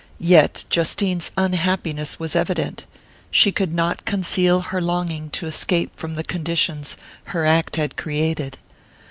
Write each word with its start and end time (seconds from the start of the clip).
Yet 0.17 0.65
Justine's 0.67 1.31
unhappiness 1.37 2.19
was 2.19 2.35
evident: 2.35 2.87
she 3.29 3.51
could 3.51 3.71
not 3.71 4.03
conceal 4.03 4.59
her 4.61 4.81
longing 4.81 5.29
to 5.29 5.45
escape 5.45 5.95
from 5.95 6.15
the 6.15 6.23
conditions 6.23 6.97
her 7.25 7.45
act 7.45 7.75
had 7.75 7.97
created. 7.97 8.57